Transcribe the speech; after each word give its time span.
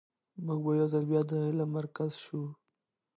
موږ 0.45 0.59
به 0.65 0.71
یو 0.79 0.87
ځل 0.93 1.03
بیا 1.11 1.21
د 1.29 1.31
علم 1.47 1.69
مرکز 1.77 2.11
شو. 2.23 2.41